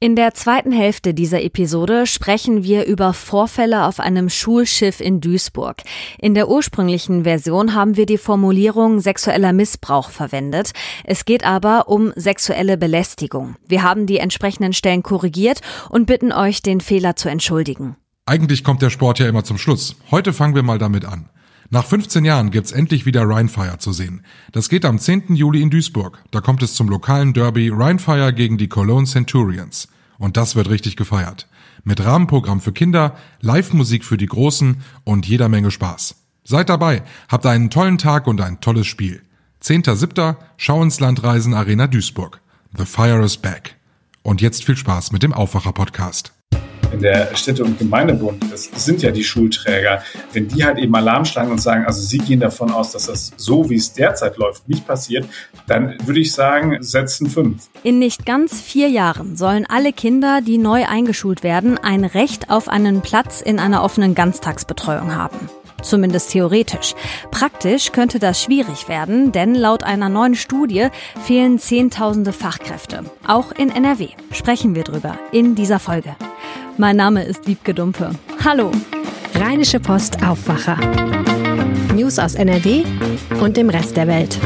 In 0.00 0.14
der 0.14 0.32
zweiten 0.32 0.70
Hälfte 0.70 1.12
dieser 1.12 1.42
Episode 1.42 2.06
sprechen 2.06 2.62
wir 2.62 2.86
über 2.86 3.12
Vorfälle 3.12 3.84
auf 3.84 3.98
einem 3.98 4.28
Schulschiff 4.28 5.00
in 5.00 5.20
Duisburg. 5.20 5.82
In 6.20 6.34
der 6.34 6.48
ursprünglichen 6.48 7.24
Version 7.24 7.74
haben 7.74 7.96
wir 7.96 8.06
die 8.06 8.16
Formulierung 8.16 9.00
sexueller 9.00 9.52
Missbrauch 9.52 10.10
verwendet. 10.10 10.70
Es 11.02 11.24
geht 11.24 11.44
aber 11.44 11.88
um 11.88 12.12
sexuelle 12.14 12.78
Belästigung. 12.78 13.56
Wir 13.66 13.82
haben 13.82 14.06
die 14.06 14.18
entsprechenden 14.18 14.72
Stellen 14.72 15.02
korrigiert 15.02 15.62
und 15.90 16.06
bitten 16.06 16.30
euch, 16.30 16.62
den 16.62 16.80
Fehler 16.80 17.16
zu 17.16 17.28
entschuldigen. 17.28 17.96
Eigentlich 18.24 18.62
kommt 18.62 18.82
der 18.82 18.90
Sport 18.90 19.18
ja 19.18 19.28
immer 19.28 19.42
zum 19.42 19.58
Schluss. 19.58 19.96
Heute 20.12 20.32
fangen 20.32 20.54
wir 20.54 20.62
mal 20.62 20.78
damit 20.78 21.06
an. 21.06 21.28
Nach 21.70 21.84
15 21.84 22.24
Jahren 22.24 22.50
gibt's 22.50 22.72
endlich 22.72 23.04
wieder 23.04 23.28
Rheinfire 23.28 23.76
zu 23.76 23.92
sehen. 23.92 24.22
Das 24.52 24.70
geht 24.70 24.86
am 24.86 24.98
10. 24.98 25.34
Juli 25.34 25.60
in 25.60 25.68
Duisburg. 25.68 26.18
Da 26.30 26.40
kommt 26.40 26.62
es 26.62 26.74
zum 26.74 26.88
lokalen 26.88 27.34
Derby 27.34 27.68
Rheinfire 27.68 28.32
gegen 28.32 28.56
die 28.56 28.68
Cologne 28.68 29.06
Centurions. 29.06 29.88
Und 30.16 30.38
das 30.38 30.56
wird 30.56 30.70
richtig 30.70 30.96
gefeiert. 30.96 31.46
Mit 31.84 32.02
Rahmenprogramm 32.02 32.62
für 32.62 32.72
Kinder, 32.72 33.16
Live-Musik 33.42 34.04
für 34.04 34.16
die 34.16 34.26
Großen 34.26 34.78
und 35.04 35.26
jeder 35.26 35.50
Menge 35.50 35.70
Spaß. 35.70 36.16
Seid 36.42 36.70
dabei, 36.70 37.02
habt 37.28 37.44
einen 37.44 37.68
tollen 37.68 37.98
Tag 37.98 38.26
und 38.26 38.40
ein 38.40 38.60
tolles 38.60 38.86
Spiel. 38.86 39.20
10.7. 39.62 40.36
Schau 40.56 40.82
ins 40.82 41.00
Land 41.00 41.22
Reisen 41.22 41.52
Arena 41.52 41.86
Duisburg. 41.86 42.40
The 42.78 42.86
Fire 42.86 43.22
is 43.22 43.36
back. 43.36 43.76
Und 44.22 44.40
jetzt 44.40 44.64
viel 44.64 44.76
Spaß 44.76 45.12
mit 45.12 45.22
dem 45.22 45.34
Aufwacher-Podcast 45.34 46.32
in 46.92 47.00
der 47.00 47.34
Städte- 47.34 47.64
und 47.64 47.78
Gemeindebund, 47.78 48.44
das 48.50 48.70
sind 48.74 49.02
ja 49.02 49.10
die 49.10 49.24
Schulträger, 49.24 50.02
wenn 50.32 50.48
die 50.48 50.64
halt 50.64 50.78
eben 50.78 50.94
Alarm 50.94 51.24
schlagen 51.24 51.50
und 51.50 51.60
sagen, 51.60 51.84
also 51.84 52.00
sie 52.00 52.18
gehen 52.18 52.40
davon 52.40 52.70
aus, 52.70 52.92
dass 52.92 53.06
das 53.06 53.32
so, 53.36 53.68
wie 53.70 53.76
es 53.76 53.92
derzeit 53.92 54.36
läuft, 54.36 54.68
nicht 54.68 54.86
passiert, 54.86 55.26
dann 55.66 55.96
würde 56.04 56.20
ich 56.20 56.32
sagen, 56.32 56.82
setzen 56.82 57.28
fünf. 57.28 57.68
In 57.82 57.98
nicht 57.98 58.26
ganz 58.26 58.60
vier 58.60 58.88
Jahren 58.88 59.36
sollen 59.36 59.66
alle 59.68 59.92
Kinder, 59.92 60.40
die 60.40 60.58
neu 60.58 60.86
eingeschult 60.86 61.42
werden, 61.42 61.78
ein 61.78 62.04
Recht 62.04 62.50
auf 62.50 62.68
einen 62.68 63.02
Platz 63.02 63.40
in 63.40 63.58
einer 63.58 63.82
offenen 63.82 64.14
Ganztagsbetreuung 64.14 65.14
haben. 65.14 65.38
Zumindest 65.82 66.30
theoretisch. 66.30 66.94
Praktisch 67.30 67.92
könnte 67.92 68.18
das 68.18 68.42
schwierig 68.42 68.88
werden, 68.88 69.32
denn 69.32 69.54
laut 69.54 69.84
einer 69.84 70.08
neuen 70.08 70.34
Studie 70.34 70.88
fehlen 71.24 71.58
Zehntausende 71.58 72.32
Fachkräfte. 72.32 73.04
Auch 73.26 73.52
in 73.52 73.70
NRW. 73.70 74.08
Sprechen 74.32 74.74
wir 74.74 74.84
drüber 74.84 75.18
in 75.32 75.54
dieser 75.54 75.78
Folge. 75.78 76.16
Mein 76.76 76.96
Name 76.96 77.24
ist 77.24 77.46
Wiebke 77.46 77.74
Dumpe. 77.74 78.10
Hallo. 78.44 78.70
Rheinische 79.34 79.80
Post 79.80 80.22
Aufwacher. 80.24 80.78
News 81.94 82.18
aus 82.18 82.34
NRW 82.34 82.84
und 83.40 83.56
dem 83.56 83.70
Rest 83.70 83.96
der 83.96 84.06
Welt. 84.06 84.38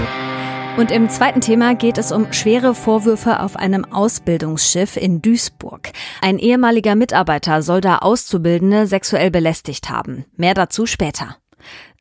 Und 0.79 0.91
im 0.91 1.11
zweiten 1.11 1.43
Thema 1.43 1.75
geht 1.75 1.99
es 1.99 2.13
um 2.13 2.33
schwere 2.33 2.75
Vorwürfe 2.75 3.41
auf 3.41 3.57
einem 3.57 3.85
Ausbildungsschiff 3.85 4.97
in 4.97 5.21
Duisburg. 5.21 5.93
Ein 6.23 6.39
ehemaliger 6.39 6.95
Mitarbeiter 6.95 7.61
soll 7.61 7.83
da 7.83 7.99
Auszubildende 7.99 8.87
sexuell 8.87 9.31
belästigt 9.31 9.91
haben. 9.91 10.25
Mehr 10.37 10.55
dazu 10.55 10.87
später. 10.87 11.37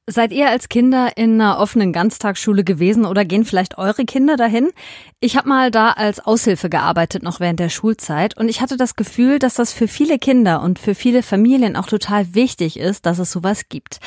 Seid 0.08 0.32
ihr 0.32 0.50
als 0.50 0.68
Kinder 0.68 1.12
in 1.16 1.40
einer 1.40 1.60
offenen 1.60 1.94
Ganztagsschule 1.94 2.64
gewesen 2.64 3.06
oder 3.06 3.24
gehen 3.24 3.46
vielleicht 3.46 3.78
eure 3.78 4.06
Kinder 4.06 4.36
dahin? 4.36 4.70
Ich 5.20 5.38
habe 5.38 5.50
mal 5.50 5.70
da 5.70 5.92
als 5.92 6.20
Aushilfe 6.20 6.70
gearbeitet, 6.70 7.24
noch 7.24 7.40
während 7.40 7.60
der 7.60 7.70
Schulzeit, 7.70 8.36
und 8.38 8.50
ich 8.50 8.62
hatte 8.62 8.78
das 8.78 8.96
Gefühl, 8.96 9.38
dass 9.38 9.54
das 9.54 9.74
für 9.74 9.88
viele 9.88 10.18
Kinder 10.18 10.62
und 10.64 10.80
für 10.80 10.96
viele 10.96 11.24
Familien 11.24 11.76
auch 11.76 11.86
total 11.88 12.34
wichtig 12.34 12.80
ist, 12.80 13.06
dass 13.06 13.20
es 13.20 13.32
sowas 13.32 13.70
gibt. 13.70 14.00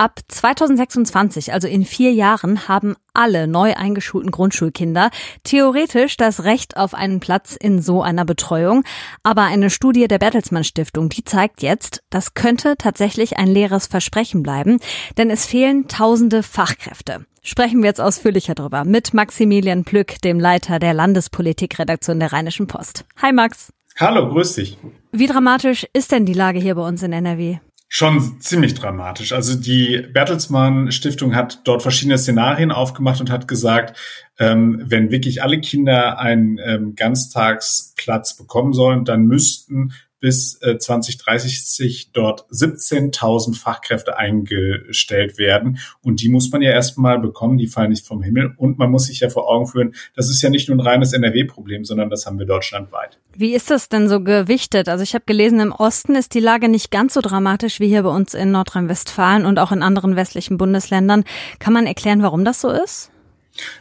Ab 0.00 0.20
2026, 0.28 1.52
also 1.52 1.68
in 1.68 1.84
vier 1.84 2.10
Jahren, 2.14 2.68
haben 2.68 2.96
alle 3.12 3.46
neu 3.46 3.74
eingeschulten 3.74 4.30
Grundschulkinder 4.30 5.10
theoretisch 5.44 6.16
das 6.16 6.44
Recht 6.44 6.78
auf 6.78 6.94
einen 6.94 7.20
Platz 7.20 7.54
in 7.54 7.82
so 7.82 8.00
einer 8.00 8.24
Betreuung. 8.24 8.82
Aber 9.24 9.42
eine 9.42 9.68
Studie 9.68 10.08
der 10.08 10.18
Bertelsmann 10.18 10.64
Stiftung, 10.64 11.10
die 11.10 11.22
zeigt 11.24 11.60
jetzt, 11.60 12.02
das 12.08 12.32
könnte 12.32 12.76
tatsächlich 12.78 13.36
ein 13.36 13.48
leeres 13.48 13.88
Versprechen 13.88 14.42
bleiben, 14.42 14.80
denn 15.18 15.28
es 15.28 15.44
fehlen 15.44 15.86
tausende 15.86 16.42
Fachkräfte. 16.42 17.26
Sprechen 17.42 17.82
wir 17.82 17.88
jetzt 17.88 18.00
ausführlicher 18.00 18.54
drüber 18.54 18.86
mit 18.86 19.12
Maximilian 19.12 19.84
Plück, 19.84 20.18
dem 20.22 20.40
Leiter 20.40 20.78
der 20.78 20.94
Landespolitikredaktion 20.94 22.20
der 22.20 22.32
Rheinischen 22.32 22.68
Post. 22.68 23.04
Hi 23.20 23.34
Max. 23.34 23.70
Hallo, 23.98 24.30
grüß 24.30 24.54
dich. 24.54 24.78
Wie 25.12 25.26
dramatisch 25.26 25.86
ist 25.92 26.10
denn 26.10 26.24
die 26.24 26.32
Lage 26.32 26.58
hier 26.58 26.76
bei 26.76 26.88
uns 26.88 27.02
in 27.02 27.12
NRW? 27.12 27.58
Schon 27.92 28.40
ziemlich 28.40 28.74
dramatisch. 28.74 29.32
Also 29.32 29.56
die 29.56 30.06
Bertelsmann 30.12 30.92
Stiftung 30.92 31.34
hat 31.34 31.62
dort 31.64 31.82
verschiedene 31.82 32.18
Szenarien 32.18 32.70
aufgemacht 32.70 33.20
und 33.20 33.30
hat 33.30 33.48
gesagt, 33.48 33.98
ähm, 34.38 34.80
wenn 34.86 35.10
wirklich 35.10 35.42
alle 35.42 35.60
Kinder 35.60 36.20
einen 36.20 36.58
ähm, 36.64 36.94
Ganztagsplatz 36.94 38.36
bekommen 38.36 38.72
sollen, 38.74 39.04
dann 39.04 39.26
müssten 39.26 39.92
bis 40.20 40.60
äh, 40.62 40.78
2030 40.78 42.10
dort 42.12 42.46
17.000 42.50 43.58
Fachkräfte 43.58 44.16
eingestellt 44.16 45.38
werden. 45.38 45.78
Und 46.02 46.20
die 46.22 46.28
muss 46.28 46.50
man 46.50 46.62
ja 46.62 46.70
erstmal 46.70 47.18
bekommen, 47.18 47.58
die 47.58 47.66
fallen 47.66 47.90
nicht 47.90 48.06
vom 48.06 48.22
Himmel. 48.22 48.54
Und 48.56 48.78
man 48.78 48.90
muss 48.90 49.06
sich 49.06 49.20
ja 49.20 49.30
vor 49.30 49.48
Augen 49.48 49.66
führen, 49.66 49.94
das 50.14 50.30
ist 50.30 50.42
ja 50.42 50.50
nicht 50.50 50.68
nur 50.68 50.76
ein 50.76 50.86
reines 50.86 51.12
NRW-Problem, 51.12 51.84
sondern 51.84 52.10
das 52.10 52.26
haben 52.26 52.38
wir 52.38 52.46
deutschlandweit. 52.46 53.18
Wie 53.34 53.54
ist 53.54 53.70
das 53.70 53.88
denn 53.88 54.08
so 54.08 54.22
gewichtet? 54.22 54.88
Also 54.88 55.02
ich 55.02 55.14
habe 55.14 55.24
gelesen, 55.26 55.60
im 55.60 55.72
Osten 55.72 56.14
ist 56.14 56.34
die 56.34 56.40
Lage 56.40 56.68
nicht 56.68 56.90
ganz 56.90 57.14
so 57.14 57.20
dramatisch 57.20 57.80
wie 57.80 57.88
hier 57.88 58.02
bei 58.02 58.10
uns 58.10 58.34
in 58.34 58.50
Nordrhein-Westfalen 58.50 59.46
und 59.46 59.58
auch 59.58 59.72
in 59.72 59.82
anderen 59.82 60.16
westlichen 60.16 60.58
Bundesländern. 60.58 61.24
Kann 61.58 61.72
man 61.72 61.86
erklären, 61.86 62.22
warum 62.22 62.44
das 62.44 62.60
so 62.60 62.70
ist? 62.70 63.10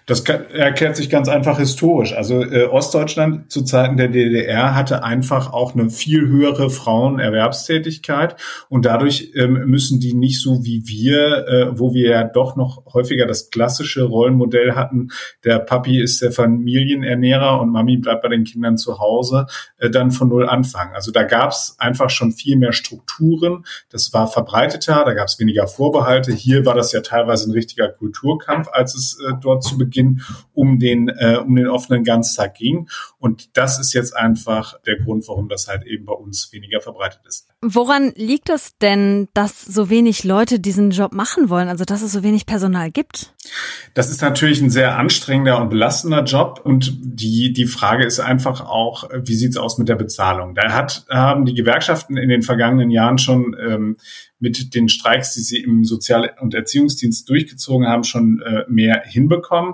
Das 0.06 0.22
erklärt 0.22 0.96
sich 0.96 1.10
ganz 1.10 1.30
einfach 1.30 1.60
historisch. 1.60 2.14
Also 2.14 2.44
äh, 2.44 2.66
Ostdeutschland 2.66 3.52
zu 3.52 3.64
Zeiten 3.64 3.98
der 3.98 4.08
DDR 4.08 4.76
hatte 4.76 5.04
einfach 5.04 5.54
auch 5.54 5.74
eine 5.76 5.90
viel 5.90 6.28
höhere 6.28 6.70
Frauenerwerbstätigkeit 6.70 8.36
und 8.70 8.86
dadurch 8.86 9.32
ähm, 9.36 9.66
müssen 9.66 10.00
die 10.00 10.14
nicht 10.14 10.42
so 10.42 10.64
wie 10.64 10.84
wir, 10.86 11.48
äh, 11.48 11.80
wo 11.80 11.94
wir 11.94 12.10
ja 12.10 12.24
doch 12.24 12.56
noch 12.56 12.84
häufiger 12.94 13.26
das 13.26 13.50
klassische 13.50 14.04
Rollenmodell 14.04 14.74
hatten, 14.74 15.10
der 15.44 15.60
Papi 15.60 16.02
ist 16.02 16.22
der 16.22 16.32
Familienernährer 16.32 17.62
und 17.62 17.72
Mami 17.72 17.98
bleibt 17.98 18.24
bei 18.24 18.30
den 18.30 18.44
Kindern 18.44 18.78
zu 18.78 19.00
Hause, 19.00 19.46
äh, 19.78 19.90
dann 19.90 20.12
von 20.12 20.30
null 20.30 20.48
anfangen. 20.48 20.94
Also 20.94 21.12
da 21.12 21.24
gab 21.24 21.52
es 21.52 21.76
einfach 21.78 22.10
schon 22.10 22.32
viel 22.32 22.56
mehr 22.56 22.74
Strukturen, 22.74 23.66
das 23.90 24.14
war 24.14 24.28
verbreiteter, 24.28 25.04
da 25.06 25.14
gab 25.14 25.28
es 25.28 25.40
weniger 25.40 25.68
Vorbehalte. 25.68 26.34
Hier 26.34 26.66
war 26.66 26.76
das 26.76 26.92
ja 26.92 27.02
teilweise 27.02 27.50
ein 27.50 27.54
richtiger 27.54 27.90
Kulturkampf, 27.90 28.68
als 28.72 28.96
es 28.96 29.20
äh, 29.20 29.34
dort 29.42 29.64
zu 29.69 29.78
Beginn 29.78 30.22
um 30.53 30.80
den, 30.80 31.09
äh, 31.09 31.38
um 31.38 31.56
den 31.56 31.68
offenen 31.68 32.03
Ganztag 32.03 32.56
ging. 32.56 32.90
Und 33.18 33.57
das 33.57 33.80
ist 33.80 33.94
jetzt 33.94 34.16
einfach 34.16 34.80
der 34.81 34.97
Grund, 34.97 35.28
warum 35.28 35.50
das 35.50 35.68
halt 35.68 35.85
eben 35.85 36.06
bei 36.06 36.13
uns 36.13 36.52
weniger 36.52 36.81
verbreitet 36.81 37.22
ist. 37.28 37.49
Woran 37.62 38.14
liegt 38.16 38.50
es 38.50 38.78
denn, 38.78 39.28
dass 39.34 39.66
so 39.66 39.90
wenig 39.90 40.24
Leute 40.24 40.62
diesen 40.62 40.92
Job 40.92 41.12
machen 41.12 41.50
wollen, 41.50 41.68
also 41.68 41.84
dass 41.84 42.02
es 42.02 42.14
so 42.14 42.24
wenig 42.24 42.46
Personal 42.46 42.90
gibt? 42.90 43.34
Das 43.94 44.09
ist 44.09 44.22
natürlich 44.22 44.62
ein 44.62 44.70
sehr 44.70 44.97
anstrengender 44.97 45.59
und 45.59 45.69
belastender 45.69 46.24
Job 46.24 46.62
und 46.64 46.94
die, 47.02 47.52
die 47.52 47.66
Frage 47.66 48.06
ist 48.06 48.22
einfach 48.22 48.62
auch, 48.62 49.09
wie 49.14 49.36
sieht's 49.36 49.58
aus 49.58 49.78
mit 49.78 49.90
der 49.90 49.96
Bezahlung? 49.96 50.56
Da 50.56 50.72
hat, 50.72 51.06
haben 51.09 51.44
die 51.44 51.53
Gewerkschaften 51.53 52.16
in 52.16 52.30
den 52.30 52.44
vergangenen 52.44 52.92
Jahren 52.92 53.18
schon 53.18 53.53
ähm, 53.59 53.98
mit 54.40 54.74
den 54.74 54.88
Streiks, 54.88 55.34
die 55.34 55.42
sie 55.42 55.62
im 55.62 55.84
Sozial- 55.84 56.31
und 56.40 56.53
Erziehungsdienst 56.53 57.28
durchgezogen 57.28 57.88
haben, 57.88 58.06
schon 58.06 58.42
äh, 58.42 58.64
mehr 58.69 59.03
hinbekommen. 59.06 59.74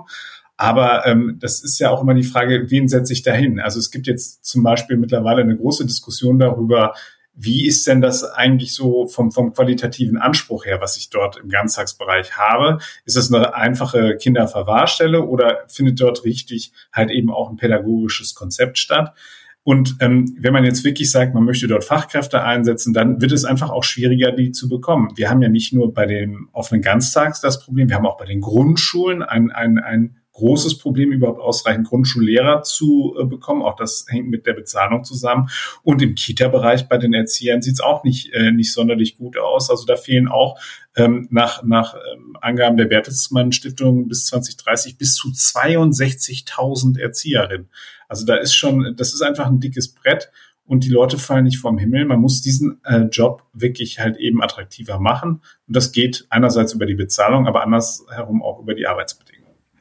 Aber 0.56 1.06
ähm, 1.06 1.36
das 1.38 1.62
ist 1.62 1.78
ja 1.78 1.90
auch 1.90 2.02
immer 2.02 2.14
die 2.14 2.24
Frage, 2.24 2.70
wen 2.70 2.88
setze 2.88 3.12
ich 3.12 3.22
dahin? 3.22 3.60
Also 3.60 3.78
es 3.78 3.92
gibt 3.92 4.08
jetzt 4.08 4.44
zum 4.44 4.62
Beispiel 4.62 4.96
mittlerweile 4.96 5.42
eine 5.42 5.56
große 5.56 5.86
Diskussion 5.86 6.38
darüber, 6.38 6.94
wie 7.36 7.66
ist 7.66 7.86
denn 7.86 8.00
das 8.00 8.24
eigentlich 8.24 8.74
so 8.74 9.06
vom, 9.06 9.30
vom 9.30 9.52
qualitativen 9.52 10.16
Anspruch 10.16 10.64
her, 10.64 10.80
was 10.80 10.96
ich 10.96 11.10
dort 11.10 11.36
im 11.36 11.48
Ganztagsbereich 11.48 12.36
habe? 12.36 12.78
Ist 13.04 13.16
das 13.16 13.32
eine 13.32 13.54
einfache 13.54 14.16
Kinderverwahrstelle 14.16 15.22
oder 15.22 15.60
findet 15.68 16.00
dort 16.00 16.24
richtig 16.24 16.72
halt 16.92 17.10
eben 17.10 17.30
auch 17.30 17.50
ein 17.50 17.56
pädagogisches 17.56 18.34
Konzept 18.34 18.78
statt? 18.78 19.14
Und 19.62 19.96
ähm, 19.98 20.36
wenn 20.38 20.52
man 20.52 20.64
jetzt 20.64 20.84
wirklich 20.84 21.10
sagt, 21.10 21.34
man 21.34 21.42
möchte 21.42 21.66
dort 21.66 21.82
Fachkräfte 21.82 22.40
einsetzen, 22.42 22.94
dann 22.94 23.20
wird 23.20 23.32
es 23.32 23.44
einfach 23.44 23.70
auch 23.70 23.82
schwieriger, 23.82 24.30
die 24.30 24.52
zu 24.52 24.68
bekommen. 24.68 25.10
Wir 25.16 25.28
haben 25.28 25.42
ja 25.42 25.48
nicht 25.48 25.72
nur 25.72 25.92
bei 25.92 26.06
den 26.06 26.46
offenen 26.52 26.82
Ganztags 26.82 27.40
das 27.40 27.64
Problem, 27.64 27.88
wir 27.88 27.96
haben 27.96 28.06
auch 28.06 28.16
bei 28.16 28.26
den 28.26 28.40
Grundschulen 28.40 29.24
ein, 29.24 29.50
ein, 29.50 29.78
ein 29.78 30.16
großes 30.36 30.78
Problem, 30.78 31.12
überhaupt 31.12 31.40
ausreichend 31.40 31.88
Grundschullehrer 31.88 32.62
zu 32.62 33.16
äh, 33.18 33.24
bekommen. 33.24 33.62
Auch 33.62 33.76
das 33.76 34.06
hängt 34.08 34.28
mit 34.28 34.46
der 34.46 34.52
Bezahlung 34.52 35.02
zusammen. 35.02 35.48
Und 35.82 36.02
im 36.02 36.14
Kita-Bereich 36.14 36.88
bei 36.88 36.98
den 36.98 37.14
Erziehern 37.14 37.62
sieht 37.62 37.74
es 37.74 37.80
auch 37.80 38.04
nicht, 38.04 38.32
äh, 38.32 38.52
nicht 38.52 38.72
sonderlich 38.72 39.16
gut 39.16 39.38
aus. 39.38 39.70
Also 39.70 39.86
da 39.86 39.96
fehlen 39.96 40.28
auch 40.28 40.60
ähm, 40.94 41.26
nach, 41.30 41.62
nach 41.62 41.94
ähm, 41.94 42.36
Angaben 42.40 42.76
der 42.76 42.84
Bertelsmann 42.84 43.52
Stiftung 43.52 44.08
bis 44.08 44.26
2030 44.26 44.98
bis 44.98 45.14
zu 45.14 45.28
62.000 45.28 47.00
Erzieherinnen. 47.00 47.70
Also 48.08 48.26
da 48.26 48.36
ist 48.36 48.54
schon, 48.54 48.94
das 48.96 49.14
ist 49.14 49.22
einfach 49.22 49.46
ein 49.46 49.60
dickes 49.60 49.88
Brett 49.88 50.30
und 50.66 50.84
die 50.84 50.90
Leute 50.90 51.18
fallen 51.18 51.44
nicht 51.44 51.58
vom 51.58 51.78
Himmel. 51.78 52.04
Man 52.04 52.20
muss 52.20 52.42
diesen 52.42 52.80
äh, 52.84 53.02
Job 53.04 53.44
wirklich 53.52 54.00
halt 54.00 54.16
eben 54.18 54.42
attraktiver 54.42 54.98
machen. 54.98 55.40
Und 55.66 55.76
das 55.76 55.92
geht 55.92 56.26
einerseits 56.28 56.72
über 56.74 56.86
die 56.86 56.94
Bezahlung, 56.94 57.46
aber 57.46 57.62
andersherum 57.62 58.42
auch 58.42 58.60
über 58.60 58.74
die 58.74 58.86
Arbeitsbedingungen. 58.86 59.35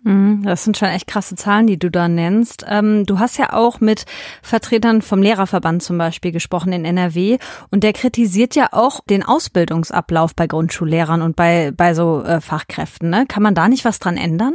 Mhm, 0.06 0.44
das 0.44 0.64
sind 0.64 0.78
schon 0.78 0.90
echt 0.90 1.08
krasse 1.08 1.36
Zahlen, 1.36 1.66
die 1.66 1.80
du 1.80 1.90
da 1.90 2.08
nennst. 2.08 2.64
Ähm, 2.70 3.08
du 3.08 3.18
hast 3.18 3.40
ja 3.40 3.54
auch 3.54 3.82
mit 3.82 4.06
Vertretern 4.44 5.02
vom 5.02 5.24
Lehrerverband 5.24 5.82
zum 5.82 5.98
Beispiel 5.98 6.32
gesprochen 6.32 6.72
in 6.74 6.86
NRW 6.86 7.40
und 7.72 7.84
der 7.84 7.92
kritisiert 7.92 8.56
ja 8.56 8.70
auch 8.72 9.00
den 9.10 9.24
Ausbildungsablauf 9.24 10.36
bei 10.36 10.46
Grundschullehrern 10.46 11.24
und 11.24 11.36
bei, 11.36 11.72
bei 11.76 11.96
so 11.96 12.22
äh, 12.22 12.40
Fachkräften. 12.40 13.10
Ne? 13.10 13.26
Kann 13.28 13.42
man 13.42 13.56
da 13.56 13.68
nicht 13.68 13.84
was 13.84 13.98
dran 13.98 14.16
ändern? 14.16 14.54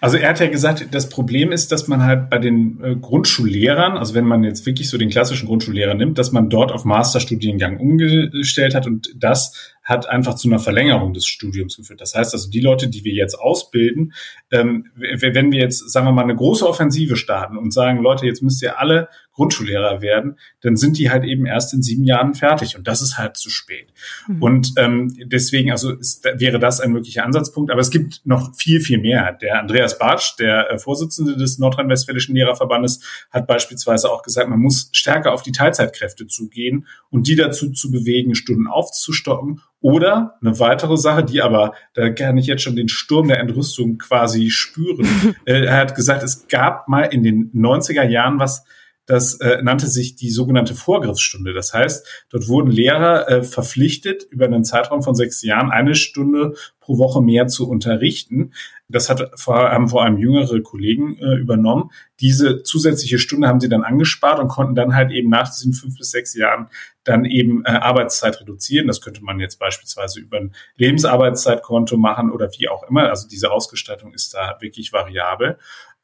Also 0.00 0.16
er 0.16 0.30
hat 0.30 0.40
ja 0.40 0.46
gesagt, 0.46 0.86
das 0.92 1.08
Problem 1.08 1.50
ist, 1.50 1.72
dass 1.72 1.88
man 1.88 2.04
halt 2.04 2.30
bei 2.30 2.38
den 2.38 2.80
äh, 2.82 2.94
Grundschullehrern, 2.94 3.98
also 3.98 4.14
wenn 4.14 4.24
man 4.24 4.44
jetzt 4.44 4.64
wirklich 4.64 4.88
so 4.88 4.96
den 4.96 5.10
klassischen 5.10 5.46
Grundschullehrer 5.46 5.94
nimmt, 5.94 6.18
dass 6.18 6.30
man 6.30 6.48
dort 6.48 6.70
auf 6.70 6.84
Masterstudiengang 6.84 7.78
umgestellt 7.78 8.74
hat 8.74 8.86
und 8.86 9.10
das 9.16 9.74
hat 9.88 10.06
einfach 10.06 10.34
zu 10.34 10.48
einer 10.48 10.58
Verlängerung 10.58 11.14
des 11.14 11.26
Studiums 11.26 11.78
geführt. 11.78 12.02
Das 12.02 12.14
heißt 12.14 12.34
also, 12.34 12.50
die 12.50 12.60
Leute, 12.60 12.88
die 12.88 13.04
wir 13.04 13.14
jetzt 13.14 13.34
ausbilden, 13.34 14.12
ähm, 14.50 14.90
wenn 14.94 15.50
wir 15.50 15.60
jetzt, 15.60 15.90
sagen 15.90 16.06
wir 16.06 16.12
mal, 16.12 16.24
eine 16.24 16.36
große 16.36 16.68
Offensive 16.68 17.16
starten 17.16 17.56
und 17.56 17.72
sagen, 17.72 18.02
Leute, 18.02 18.26
jetzt 18.26 18.42
müsst 18.42 18.62
ihr 18.62 18.78
alle 18.78 19.08
Grundschullehrer 19.38 20.02
werden, 20.02 20.36
dann 20.62 20.76
sind 20.76 20.98
die 20.98 21.10
halt 21.10 21.22
eben 21.22 21.46
erst 21.46 21.72
in 21.72 21.80
sieben 21.80 22.02
Jahren 22.02 22.34
fertig 22.34 22.76
und 22.76 22.88
das 22.88 23.00
ist 23.00 23.18
halt 23.18 23.36
zu 23.36 23.50
spät. 23.50 23.92
Mhm. 24.26 24.42
Und 24.42 24.72
ähm, 24.76 25.16
deswegen, 25.26 25.70
also 25.70 25.92
ist, 25.92 26.24
wäre 26.24 26.58
das 26.58 26.80
ein 26.80 26.90
möglicher 26.90 27.24
Ansatzpunkt. 27.24 27.70
Aber 27.70 27.80
es 27.80 27.90
gibt 27.90 28.22
noch 28.24 28.54
viel, 28.56 28.80
viel 28.80 28.98
mehr. 28.98 29.32
Der 29.40 29.60
Andreas 29.60 29.96
Bartsch, 29.96 30.36
der 30.40 30.72
äh, 30.72 30.78
Vorsitzende 30.78 31.36
des 31.36 31.58
Nordrhein-Westfälischen 31.58 32.34
Lehrerverbandes, 32.34 33.00
hat 33.30 33.46
beispielsweise 33.46 34.10
auch 34.10 34.22
gesagt, 34.22 34.48
man 34.48 34.58
muss 34.58 34.90
stärker 34.92 35.32
auf 35.32 35.42
die 35.42 35.52
Teilzeitkräfte 35.52 36.26
zugehen 36.26 36.86
und 37.10 37.28
die 37.28 37.36
dazu 37.36 37.70
zu 37.70 37.92
bewegen, 37.92 38.34
Stunden 38.34 38.66
aufzustocken 38.66 39.60
oder 39.80 40.34
eine 40.40 40.58
weitere 40.58 40.96
Sache, 40.96 41.24
die 41.24 41.40
aber, 41.40 41.74
da 41.94 42.10
kann 42.10 42.36
ich 42.36 42.46
jetzt 42.46 42.62
schon 42.62 42.74
den 42.74 42.88
Sturm 42.88 43.28
der 43.28 43.38
Entrüstung 43.38 43.98
quasi 43.98 44.50
spüren. 44.50 45.06
Äh, 45.44 45.64
er 45.64 45.76
hat 45.76 45.94
gesagt, 45.94 46.22
es 46.22 46.48
gab 46.48 46.88
mal 46.88 47.02
in 47.02 47.22
den 47.22 47.50
90er 47.52 48.02
Jahren 48.02 48.38
was, 48.38 48.64
das 49.08 49.40
äh, 49.40 49.62
nannte 49.62 49.86
sich 49.86 50.16
die 50.16 50.30
sogenannte 50.30 50.74
Vorgriffsstunde. 50.74 51.54
Das 51.54 51.72
heißt, 51.72 52.26
dort 52.28 52.46
wurden 52.46 52.70
Lehrer 52.70 53.26
äh, 53.28 53.42
verpflichtet, 53.42 54.24
über 54.30 54.44
einen 54.44 54.64
Zeitraum 54.64 55.02
von 55.02 55.14
sechs 55.14 55.42
Jahren 55.42 55.70
eine 55.70 55.94
Stunde 55.94 56.54
pro 56.78 56.98
Woche 56.98 57.22
mehr 57.22 57.46
zu 57.46 57.68
unterrichten. 57.68 58.52
Das 58.86 59.08
hat 59.08 59.30
vor, 59.36 59.70
haben 59.70 59.88
vor 59.88 60.04
allem 60.04 60.18
jüngere 60.18 60.60
Kollegen 60.60 61.16
äh, 61.18 61.36
übernommen. 61.36 61.90
Diese 62.20 62.62
zusätzliche 62.62 63.18
Stunde 63.18 63.48
haben 63.48 63.60
sie 63.60 63.70
dann 63.70 63.82
angespart 63.82 64.40
und 64.40 64.48
konnten 64.48 64.74
dann 64.74 64.94
halt 64.94 65.10
eben 65.10 65.30
nach 65.30 65.48
diesen 65.48 65.72
fünf 65.72 65.96
bis 65.96 66.10
sechs 66.10 66.34
Jahren 66.34 66.68
dann 67.04 67.24
eben 67.24 67.64
äh, 67.64 67.70
Arbeitszeit 67.70 68.40
reduzieren. 68.42 68.86
Das 68.86 69.00
könnte 69.00 69.24
man 69.24 69.40
jetzt 69.40 69.58
beispielsweise 69.58 70.20
über 70.20 70.36
ein 70.36 70.54
Lebensarbeitszeitkonto 70.76 71.96
machen 71.96 72.30
oder 72.30 72.50
wie 72.58 72.68
auch 72.68 72.82
immer. 72.82 73.08
Also 73.08 73.26
diese 73.26 73.50
Ausgestaltung 73.52 74.12
ist 74.12 74.34
da 74.34 74.58
wirklich 74.60 74.92
variabel. 74.92 75.58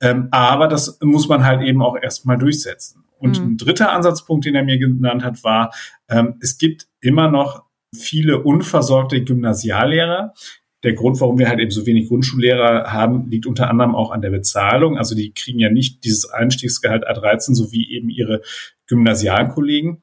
Ähm, 0.04 0.28
aber 0.30 0.68
das 0.68 0.98
muss 1.02 1.28
man 1.28 1.44
halt 1.44 1.62
eben 1.62 1.82
auch 1.82 1.96
erstmal 1.96 2.36
durchsetzen. 2.36 3.04
Und 3.18 3.40
mhm. 3.40 3.52
ein 3.52 3.56
dritter 3.56 3.90
Ansatzpunkt, 3.90 4.44
den 4.44 4.54
er 4.54 4.64
mir 4.64 4.78
genannt 4.78 5.24
hat, 5.24 5.42
war, 5.42 5.72
ähm, 6.08 6.34
es 6.40 6.58
gibt 6.58 6.86
immer 7.00 7.30
noch 7.30 7.64
viele 7.96 8.42
unversorgte 8.42 9.24
Gymnasiallehrer. 9.24 10.34
Der 10.82 10.92
Grund, 10.92 11.20
warum 11.22 11.38
wir 11.38 11.48
halt 11.48 11.60
eben 11.60 11.70
so 11.70 11.86
wenig 11.86 12.08
Grundschullehrer 12.08 12.92
haben, 12.92 13.30
liegt 13.30 13.46
unter 13.46 13.70
anderem 13.70 13.94
auch 13.94 14.10
an 14.10 14.20
der 14.20 14.30
Bezahlung. 14.30 14.98
Also 14.98 15.14
die 15.14 15.32
kriegen 15.32 15.58
ja 15.58 15.70
nicht 15.70 16.04
dieses 16.04 16.28
Einstiegsgehalt 16.28 17.08
A13, 17.08 17.54
so 17.54 17.72
wie 17.72 17.90
eben 17.90 18.10
ihre 18.10 18.42
Gymnasialkollegen. 18.86 20.02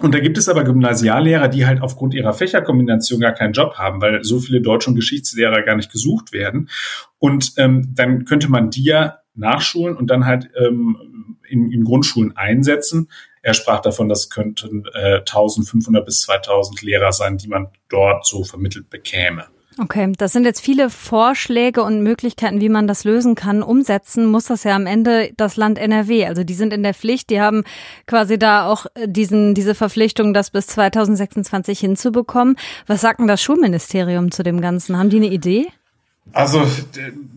Und 0.00 0.14
da 0.14 0.20
gibt 0.20 0.38
es 0.38 0.48
aber 0.48 0.62
Gymnasiallehrer, 0.62 1.48
die 1.48 1.66
halt 1.66 1.82
aufgrund 1.82 2.14
ihrer 2.14 2.32
Fächerkombination 2.32 3.20
gar 3.20 3.32
keinen 3.32 3.52
Job 3.52 3.74
haben, 3.74 4.00
weil 4.00 4.22
so 4.22 4.38
viele 4.38 4.60
Deutsch- 4.60 4.86
und 4.86 4.94
Geschichtslehrer 4.94 5.62
gar 5.62 5.76
nicht 5.76 5.90
gesucht 5.90 6.32
werden. 6.32 6.70
Und 7.18 7.54
ähm, 7.56 7.92
dann 7.94 8.24
könnte 8.24 8.48
man 8.48 8.70
die 8.70 8.84
ja 8.84 9.18
nachschulen 9.34 9.96
und 9.96 10.08
dann 10.08 10.26
halt 10.26 10.50
ähm, 10.56 11.38
in, 11.48 11.70
in 11.70 11.84
Grundschulen 11.84 12.36
einsetzen. 12.36 13.08
Er 13.42 13.54
sprach 13.54 13.80
davon, 13.80 14.08
das 14.08 14.30
könnten 14.30 14.84
äh, 14.94 15.18
1500 15.18 16.04
bis 16.04 16.22
2000 16.22 16.82
Lehrer 16.82 17.12
sein, 17.12 17.38
die 17.38 17.48
man 17.48 17.68
dort 17.88 18.26
so 18.26 18.44
vermittelt 18.44 18.88
bekäme. 18.88 19.46
Okay, 19.78 20.12
das 20.18 20.32
sind 20.32 20.44
jetzt 20.44 20.60
viele 20.60 20.90
Vorschläge 20.90 21.82
und 21.82 22.02
Möglichkeiten, 22.02 22.60
wie 22.60 22.68
man 22.68 22.86
das 22.86 23.04
lösen 23.04 23.34
kann. 23.34 23.62
Umsetzen 23.62 24.26
muss 24.26 24.44
das 24.44 24.64
ja 24.64 24.76
am 24.76 24.86
Ende 24.86 25.32
das 25.36 25.56
Land 25.56 25.78
NRW. 25.78 26.26
Also 26.26 26.44
die 26.44 26.54
sind 26.54 26.74
in 26.74 26.82
der 26.82 26.92
Pflicht, 26.92 27.30
die 27.30 27.40
haben 27.40 27.64
quasi 28.06 28.38
da 28.38 28.66
auch 28.66 28.86
diesen, 29.06 29.54
diese 29.54 29.74
Verpflichtung, 29.74 30.34
das 30.34 30.50
bis 30.50 30.66
2026 30.66 31.80
hinzubekommen. 31.80 32.56
Was 32.86 33.00
sagt 33.00 33.20
denn 33.20 33.28
das 33.28 33.42
Schulministerium 33.42 34.30
zu 34.30 34.42
dem 34.42 34.60
Ganzen? 34.60 34.98
Haben 34.98 35.10
die 35.10 35.16
eine 35.16 35.30
Idee? 35.30 35.68
Also 36.30 36.62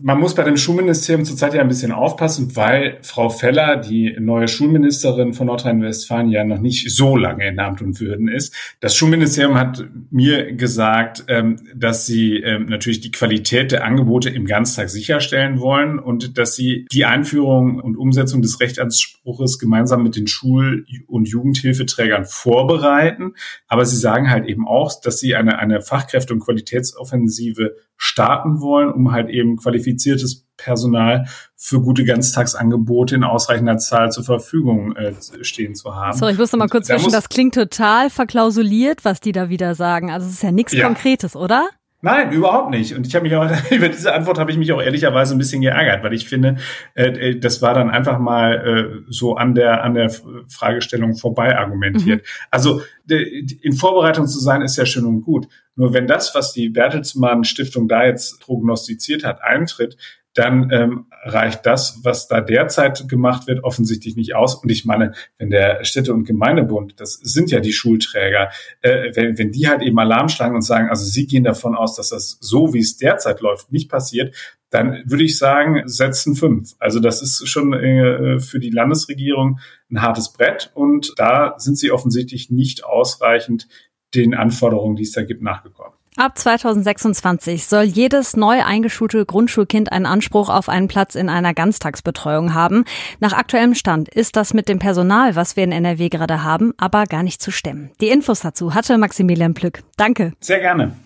man 0.00 0.18
muss 0.18 0.34
bei 0.34 0.42
dem 0.42 0.56
Schulministerium 0.56 1.24
zurzeit 1.24 1.54
ja 1.54 1.60
ein 1.60 1.68
bisschen 1.68 1.92
aufpassen, 1.92 2.54
weil 2.54 2.98
Frau 3.02 3.28
Feller, 3.28 3.76
die 3.76 4.16
neue 4.18 4.48
Schulministerin 4.48 5.34
von 5.34 5.48
Nordrhein-Westfalen, 5.48 6.30
ja 6.30 6.44
noch 6.44 6.60
nicht 6.60 6.90
so 6.94 7.16
lange 7.16 7.46
in 7.48 7.58
Amt 7.58 7.82
und 7.82 8.00
Würden 8.00 8.28
ist. 8.28 8.54
Das 8.80 8.94
Schulministerium 8.96 9.58
hat 9.58 9.84
mir 10.10 10.52
gesagt, 10.52 11.24
ähm, 11.28 11.56
dass 11.74 12.06
sie 12.06 12.36
ähm, 12.38 12.66
natürlich 12.66 13.00
die 13.00 13.10
Qualität 13.10 13.72
der 13.72 13.84
Angebote 13.84 14.30
im 14.30 14.46
Ganztag 14.46 14.88
sicherstellen 14.88 15.60
wollen 15.60 15.98
und 15.98 16.38
dass 16.38 16.54
sie 16.54 16.86
die 16.90 17.04
Einführung 17.04 17.80
und 17.80 17.96
Umsetzung 17.96 18.40
des 18.40 18.60
Rechtsanspruches 18.60 19.58
gemeinsam 19.58 20.04
mit 20.04 20.16
den 20.16 20.26
Schul- 20.26 20.86
und 21.06 21.28
Jugendhilfeträgern 21.28 22.24
vorbereiten. 22.24 23.34
Aber 23.68 23.84
sie 23.84 23.96
sagen 23.96 24.30
halt 24.30 24.46
eben 24.46 24.66
auch, 24.66 24.98
dass 25.00 25.20
sie 25.20 25.34
eine, 25.34 25.58
eine 25.58 25.80
Fachkräfte- 25.80 26.32
und 26.32 26.40
Qualitätsoffensive 26.40 27.74
starten 27.96 28.60
wollen, 28.60 28.90
um 28.92 29.12
halt 29.12 29.28
eben 29.28 29.56
qualifiziertes 29.56 30.46
Personal 30.56 31.26
für 31.54 31.80
gute 31.80 32.04
Ganztagsangebote 32.04 33.14
in 33.14 33.24
ausreichender 33.24 33.78
Zahl 33.78 34.10
zur 34.10 34.24
Verfügung 34.24 34.94
äh, 34.96 35.14
stehen 35.42 35.74
zu 35.74 35.94
haben. 35.94 36.16
So, 36.16 36.28
ich 36.28 36.38
muss 36.38 36.52
noch 36.52 36.58
mal 36.58 36.68
kurz 36.68 36.86
zwischen, 36.86 37.12
das 37.12 37.28
klingt 37.28 37.54
total 37.54 38.10
verklausuliert, 38.10 39.04
was 39.04 39.20
die 39.20 39.32
da 39.32 39.48
wieder 39.48 39.74
sagen. 39.74 40.10
Also 40.10 40.26
es 40.26 40.34
ist 40.34 40.42
ja 40.42 40.52
nichts 40.52 40.72
ja. 40.72 40.86
Konkretes, 40.86 41.36
oder? 41.36 41.68
Nein, 42.06 42.30
überhaupt 42.30 42.70
nicht. 42.70 42.94
Und 42.94 43.04
ich 43.04 43.16
habe 43.16 43.24
mich 43.24 43.34
auch 43.34 43.50
über 43.72 43.88
diese 43.88 44.14
Antwort 44.14 44.38
habe 44.38 44.52
ich 44.52 44.56
mich 44.56 44.72
auch 44.72 44.80
ehrlicherweise 44.80 45.34
ein 45.34 45.38
bisschen 45.38 45.60
geärgert, 45.60 46.04
weil 46.04 46.12
ich 46.14 46.28
finde, 46.28 46.54
äh, 46.94 47.08
äh, 47.08 47.40
das 47.40 47.62
war 47.62 47.74
dann 47.74 47.90
einfach 47.90 48.20
mal 48.20 48.54
äh, 48.54 49.02
so 49.08 49.34
an 49.34 49.56
der 49.56 49.82
an 49.82 49.94
der 49.94 50.10
Fragestellung 50.48 51.16
vorbei 51.16 51.58
argumentiert. 51.58 52.22
Mhm. 52.22 52.26
Also 52.52 52.80
in 53.08 53.72
Vorbereitung 53.72 54.28
zu 54.28 54.38
sein 54.38 54.62
ist 54.62 54.76
ja 54.76 54.86
schön 54.86 55.04
und 55.04 55.22
gut. 55.22 55.48
Nur 55.74 55.94
wenn 55.94 56.06
das, 56.06 56.32
was 56.32 56.52
die 56.52 56.68
Bertelsmann 56.68 57.42
Stiftung 57.42 57.88
da 57.88 58.04
jetzt 58.04 58.40
prognostiziert 58.40 59.24
hat, 59.24 59.42
eintritt, 59.42 59.96
dann 60.32 60.70
ähm, 60.70 61.06
reicht 61.26 61.66
das, 61.66 62.00
was 62.02 62.28
da 62.28 62.40
derzeit 62.40 63.08
gemacht 63.08 63.46
wird, 63.46 63.64
offensichtlich 63.64 64.16
nicht 64.16 64.34
aus. 64.34 64.54
Und 64.54 64.70
ich 64.70 64.84
meine, 64.84 65.12
wenn 65.38 65.50
der 65.50 65.84
Städte- 65.84 66.14
und 66.14 66.24
Gemeindebund, 66.24 67.00
das 67.00 67.14
sind 67.14 67.50
ja 67.50 67.60
die 67.60 67.72
Schulträger, 67.72 68.50
äh, 68.82 69.14
wenn, 69.14 69.38
wenn 69.38 69.52
die 69.52 69.68
halt 69.68 69.82
eben 69.82 69.98
Alarm 69.98 70.28
schlagen 70.28 70.54
und 70.54 70.62
sagen, 70.62 70.88
also 70.88 71.04
sie 71.04 71.26
gehen 71.26 71.44
davon 71.44 71.74
aus, 71.74 71.96
dass 71.96 72.10
das 72.10 72.38
so, 72.40 72.72
wie 72.74 72.80
es 72.80 72.96
derzeit 72.96 73.40
läuft, 73.40 73.72
nicht 73.72 73.90
passiert, 73.90 74.34
dann 74.70 75.02
würde 75.06 75.24
ich 75.24 75.38
sagen, 75.38 75.82
setzen 75.86 76.34
fünf. 76.34 76.74
Also 76.78 77.00
das 77.00 77.22
ist 77.22 77.48
schon 77.48 77.72
äh, 77.72 78.40
für 78.40 78.58
die 78.58 78.70
Landesregierung 78.70 79.60
ein 79.90 80.02
hartes 80.02 80.32
Brett 80.32 80.70
und 80.74 81.14
da 81.16 81.54
sind 81.58 81.78
sie 81.78 81.90
offensichtlich 81.90 82.50
nicht 82.50 82.84
ausreichend 82.84 83.68
den 84.14 84.34
Anforderungen, 84.34 84.96
die 84.96 85.04
es 85.04 85.12
da 85.12 85.22
gibt, 85.22 85.42
nachgekommen. 85.42 85.95
Ab 86.18 86.38
2026 86.38 87.66
soll 87.66 87.82
jedes 87.82 88.36
neu 88.36 88.64
eingeschulte 88.64 89.26
Grundschulkind 89.26 89.92
einen 89.92 90.06
Anspruch 90.06 90.48
auf 90.48 90.70
einen 90.70 90.88
Platz 90.88 91.14
in 91.14 91.28
einer 91.28 91.52
Ganztagsbetreuung 91.52 92.54
haben. 92.54 92.86
Nach 93.20 93.34
aktuellem 93.34 93.74
Stand 93.74 94.08
ist 94.08 94.36
das 94.36 94.54
mit 94.54 94.70
dem 94.70 94.78
Personal, 94.78 95.36
was 95.36 95.56
wir 95.56 95.64
in 95.64 95.72
NRW 95.72 96.08
gerade 96.08 96.42
haben, 96.42 96.72
aber 96.78 97.04
gar 97.04 97.22
nicht 97.22 97.42
zu 97.42 97.50
stemmen. 97.50 97.90
Die 98.00 98.08
Infos 98.08 98.40
dazu 98.40 98.74
hatte 98.74 98.96
Maximilian 98.96 99.52
Plück. 99.52 99.82
Danke. 99.98 100.32
Sehr 100.40 100.60
gerne. 100.60 100.96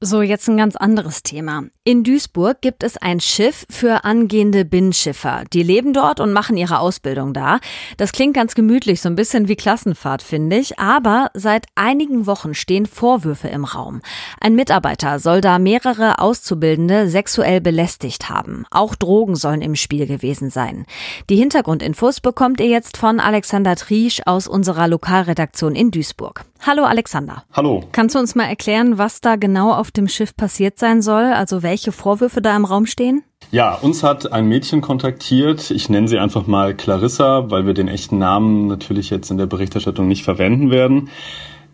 So, 0.00 0.20
jetzt 0.20 0.48
ein 0.48 0.58
ganz 0.58 0.76
anderes 0.76 1.22
Thema. 1.22 1.64
In 1.82 2.04
Duisburg 2.04 2.60
gibt 2.60 2.82
es 2.82 2.98
ein 2.98 3.20
Schiff 3.20 3.64
für 3.70 4.04
angehende 4.04 4.66
Binnenschiffer. 4.66 5.44
Die 5.52 5.62
leben 5.62 5.94
dort 5.94 6.20
und 6.20 6.32
machen 6.32 6.58
ihre 6.58 6.80
Ausbildung 6.80 7.32
da. 7.32 7.58
Das 7.96 8.12
klingt 8.12 8.34
ganz 8.34 8.54
gemütlich, 8.54 9.00
so 9.00 9.08
ein 9.08 9.14
bisschen 9.14 9.48
wie 9.48 9.56
Klassenfahrt, 9.56 10.20
finde 10.20 10.56
ich. 10.58 10.78
Aber 10.78 11.30
seit 11.32 11.66
einigen 11.74 12.26
Wochen 12.26 12.52
stehen 12.52 12.84
Vorwürfe 12.84 13.48
im 13.48 13.64
Raum. 13.64 14.02
Ein 14.40 14.56
Mitarbeiter 14.56 15.20
soll 15.20 15.40
da 15.40 15.58
mehrere 15.58 16.18
Auszubildende 16.18 17.08
sexuell 17.08 17.62
belästigt 17.62 18.28
haben. 18.28 18.66
Auch 18.70 18.96
Drogen 18.96 19.36
sollen 19.36 19.62
im 19.62 19.76
Spiel 19.76 20.06
gewesen 20.06 20.50
sein. 20.50 20.84
Die 21.30 21.36
Hintergrundinfos 21.36 22.20
bekommt 22.20 22.60
ihr 22.60 22.68
jetzt 22.68 22.98
von 22.98 23.20
Alexander 23.20 23.74
Triesch 23.76 24.20
aus 24.26 24.48
unserer 24.48 24.86
Lokalredaktion 24.86 25.74
in 25.74 25.90
Duisburg. 25.90 26.44
Hallo 26.66 26.84
Alexander. 26.84 27.44
Hallo. 27.52 27.82
Kannst 27.92 28.14
du 28.14 28.18
uns 28.18 28.34
mal 28.34 28.46
erklären, 28.46 28.96
was 28.96 29.20
da 29.20 29.36
genau 29.36 29.74
auf 29.74 29.90
dem 29.90 30.08
Schiff 30.08 30.34
passiert 30.34 30.78
sein 30.78 31.02
soll? 31.02 31.24
Also 31.24 31.62
welche 31.62 31.92
Vorwürfe 31.92 32.40
da 32.40 32.56
im 32.56 32.64
Raum 32.64 32.86
stehen? 32.86 33.22
Ja, 33.50 33.74
uns 33.74 34.02
hat 34.02 34.32
ein 34.32 34.46
Mädchen 34.46 34.80
kontaktiert. 34.80 35.70
Ich 35.70 35.90
nenne 35.90 36.08
sie 36.08 36.18
einfach 36.18 36.46
mal 36.46 36.74
Clarissa, 36.74 37.50
weil 37.50 37.66
wir 37.66 37.74
den 37.74 37.88
echten 37.88 38.16
Namen 38.16 38.66
natürlich 38.66 39.10
jetzt 39.10 39.30
in 39.30 39.36
der 39.36 39.44
Berichterstattung 39.44 40.08
nicht 40.08 40.24
verwenden 40.24 40.70
werden. 40.70 41.10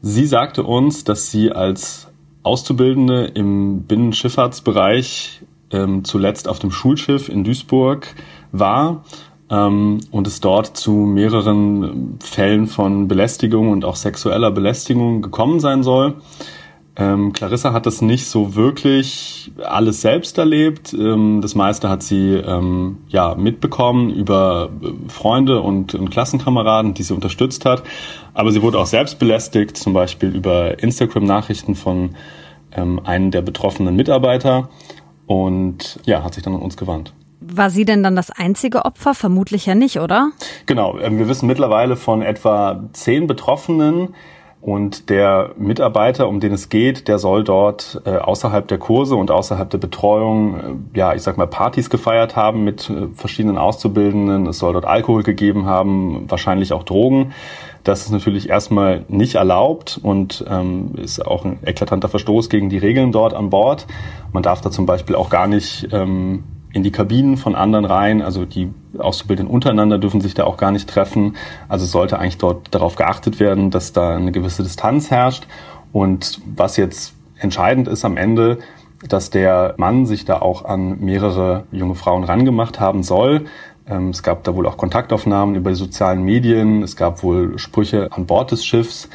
Sie 0.03 0.27
sagte 0.27 0.65
uns, 0.65 1.05
dass 1.05 1.31
sie 1.31 1.53
als 1.53 2.09
Auszubildende 2.43 3.27
im 3.27 3.83
Binnenschifffahrtsbereich 3.83 5.43
ähm, 5.71 6.03
zuletzt 6.03 6.49
auf 6.49 6.59
dem 6.59 6.73
Schulschiff 6.73 7.29
in 7.29 7.45
Duisburg 7.45 8.09
war 8.51 9.05
ähm, 9.51 10.01
und 10.11 10.27
es 10.27 10.41
dort 10.41 10.77
zu 10.77 10.93
mehreren 10.93 12.19
Fällen 12.21 12.67
von 12.67 13.09
Belästigung 13.09 13.71
und 13.71 13.85
auch 13.85 13.97
sexueller 13.97 14.51
Belästigung 14.51 15.23
gekommen 15.23 15.61
sein 15.61 15.83
soll. 15.83 16.15
Ähm, 16.97 17.33
Clarissa 17.33 17.73
hat 17.73 17.87
das 17.87 18.03
nicht 18.03 18.27
so 18.27 18.55
wirklich 18.57 19.53
alles 19.65 20.01
selbst 20.01 20.39
erlebt. 20.39 20.93
Ähm, 20.93 21.41
das 21.41 21.55
meiste 21.55 21.89
hat 21.89 22.03
sie 22.03 22.35
ähm, 22.35 22.99
ja 23.09 23.35
mitbekommen 23.37 24.11
über 24.11 24.71
äh, 24.83 25.09
Freunde 25.09 25.61
und, 25.61 25.95
und, 25.95 26.11
Klassenkameraden, 26.11 26.95
die 26.95 27.03
sie 27.03 27.15
unterstützt 27.15 27.65
hat. 27.65 27.85
Aber 28.35 28.53
sie 28.53 28.61
wurde 28.61 28.79
auch 28.79 28.87
selbst 28.87 29.19
belästigt, 29.19 29.77
zum 29.77 29.93
Beispiel 29.93 30.35
über 30.35 30.83
Instagram-Nachrichten 30.83 31.75
von 31.75 32.17
ähm, 32.73 33.01
einem 33.05 33.31
der 33.31 33.43
betroffenen 33.43 33.97
Mitarbeiter 33.97 34.69
und 35.27 36.01
ja, 36.07 36.23
hat 36.25 36.35
sich 36.35 36.43
dann 36.43 36.55
an 36.55 36.61
uns 36.61 36.77
gewandt. 36.77 37.15
War 37.41 37.71
sie 37.71 37.85
denn 37.85 38.03
dann 38.03 38.17
das 38.17 38.31
einzige 38.31 38.85
Opfer? 38.85 39.15
Vermutlich 39.15 39.67
ja 39.67 39.75
nicht, 39.75 39.99
oder? 39.99 40.31
Genau, 40.67 40.99
ähm, 40.99 41.19
wir 41.19 41.29
wissen 41.29 41.47
mittlerweile 41.47 41.97
von 41.97 42.23
etwa 42.23 42.85
zehn 42.93 43.27
Betroffenen. 43.27 44.15
Und 44.63 45.09
der 45.09 45.53
Mitarbeiter, 45.57 46.29
um 46.29 46.39
den 46.39 46.53
es 46.53 46.69
geht, 46.69 47.09
der 47.09 47.19
soll 47.19 47.45
dort 47.45 48.03
äh, 48.05 48.19
außerhalb 48.19 48.69
der 48.69 48.77
Kurse 48.77 49.17
und 49.17 49.31
außerhalb 49.31 49.71
der 49.71 49.79
Betreuung, 49.79 50.85
äh, 50.95 50.99
ja, 50.99 51.15
ich 51.15 51.23
sag 51.23 51.39
mal, 51.39 51.47
Partys 51.47 51.89
gefeiert 51.89 52.37
haben 52.37 52.63
mit 52.63 52.91
äh, 52.91 53.09
verschiedenen 53.15 53.57
Auszubildenden. 53.57 54.47
Es 54.47 54.59
soll 54.59 54.75
dort 54.75 54.85
Alkohol 54.85 55.23
gegeben 55.23 55.65
haben, 55.65 56.27
wahrscheinlich 56.29 56.75
auch 56.75 56.83
Drogen. 56.83 57.33
Das 57.85 58.03
ist 58.03 58.11
natürlich 58.11 58.51
erstmal 58.51 59.07
nicht 59.09 59.37
erlaubt 59.37 59.99
und 60.03 60.45
ähm, 60.47 60.93
ist 60.97 61.27
auch 61.27 61.47
ein 61.47 61.59
eklatanter 61.65 62.11
Verstoß 62.11 62.51
gegen 62.51 62.69
die 62.69 62.77
Regeln 62.77 63.13
dort 63.13 63.33
an 63.33 63.49
Bord. 63.49 63.87
Man 64.35 64.43
darf 64.43 64.61
da 64.61 64.71
zum 64.71 64.85
Beispiel 64.85 65.17
auch 65.17 65.31
gar 65.31 65.47
nicht 65.47 65.89
ähm, 65.91 66.45
in 66.73 66.83
die 66.83 66.93
Kabinen 66.93 67.37
von 67.37 67.55
anderen 67.55 67.85
rein. 67.85 68.23
Also 68.23 68.45
die 68.45 68.73
Auszubildenden 68.99 69.53
untereinander 69.53 69.99
dürfen 69.99 70.21
sich 70.21 70.35
da 70.35 70.45
auch 70.45 70.57
gar 70.57 70.71
nicht 70.71 70.89
treffen. 70.89 71.37
Also 71.69 71.87
sollte 71.87 72.19
eigentlich 72.19 72.39
dort 72.39 72.75
darauf 72.75 72.97
geachtet 72.97 73.41
werden, 73.41 73.71
dass 73.71 73.93
da 73.93 74.17
eine 74.17 74.33
gewisse 74.33 74.63
Distanz 74.63 75.11
herrscht. 75.11 75.47
Und 75.93 76.41
was 76.55 76.77
jetzt 76.77 77.15
entscheidend 77.39 77.89
ist 77.89 78.05
am 78.05 78.17
Ende, 78.17 78.59
dass 79.09 79.31
der 79.31 79.75
Mann 79.79 80.07
sich 80.07 80.25
da 80.25 80.41
auch 80.41 80.65
an 80.65 81.01
mehrere 81.01 81.65
junge 81.73 81.95
Frauen 81.95 82.25
rangemacht 82.25 82.81
haben 82.81 83.03
soll. 83.03 83.47
Ähm, 83.89 84.11
es 84.11 84.23
gab 84.23 84.45
da 84.45 84.55
wohl 84.55 84.67
auch 84.67 84.77
Kontaktaufnahmen 84.77 85.55
über 85.55 85.71
die 85.71 85.77
sozialen 85.77 86.23
Medien. 86.23 86.83
Es 86.83 86.97
gab 86.97 87.23
wohl 87.23 87.59
Sprüche 87.59 88.09
an 88.13 88.27
Bord 88.27 88.53
des 88.53 88.65
Schiffs. 88.65 89.09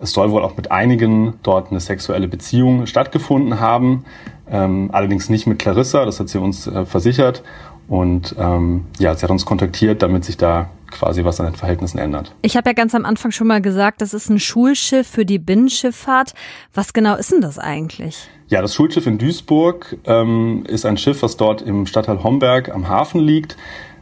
Es 0.00 0.12
soll 0.12 0.30
wohl 0.30 0.42
auch 0.42 0.56
mit 0.56 0.70
einigen 0.70 1.34
dort 1.42 1.70
eine 1.70 1.80
sexuelle 1.80 2.28
Beziehung 2.28 2.86
stattgefunden 2.86 3.58
haben. 3.58 4.04
Ähm, 4.50 4.90
allerdings 4.92 5.28
nicht 5.28 5.46
mit 5.46 5.58
Clarissa, 5.58 6.04
das 6.04 6.20
hat 6.20 6.28
sie 6.28 6.38
uns 6.38 6.66
äh, 6.66 6.84
versichert. 6.84 7.42
Und 7.88 8.34
ähm, 8.38 8.84
ja, 8.98 9.14
sie 9.14 9.22
hat 9.22 9.30
uns 9.30 9.46
kontaktiert, 9.46 10.02
damit 10.02 10.24
sich 10.24 10.36
da 10.36 10.68
quasi 10.90 11.24
was 11.24 11.40
an 11.40 11.46
den 11.46 11.54
Verhältnissen 11.54 11.98
ändert. 11.98 12.34
Ich 12.42 12.56
habe 12.56 12.70
ja 12.70 12.74
ganz 12.74 12.94
am 12.94 13.04
Anfang 13.04 13.30
schon 13.30 13.46
mal 13.46 13.60
gesagt, 13.60 14.00
das 14.00 14.14
ist 14.14 14.30
ein 14.30 14.38
Schulschiff 14.38 15.06
für 15.06 15.24
die 15.24 15.38
Binnenschifffahrt. 15.38 16.34
Was 16.74 16.92
genau 16.92 17.16
ist 17.16 17.32
denn 17.32 17.40
das 17.40 17.58
eigentlich? 17.58 18.28
Ja, 18.48 18.62
das 18.62 18.74
Schulschiff 18.74 19.06
in 19.06 19.18
Duisburg 19.18 19.98
ähm, 20.04 20.64
ist 20.66 20.86
ein 20.86 20.96
Schiff, 20.96 21.22
was 21.22 21.36
dort 21.36 21.62
im 21.62 21.86
Stadtteil 21.86 22.22
Homberg 22.22 22.70
am 22.70 22.88
Hafen 22.88 23.20
liegt. 23.20 23.56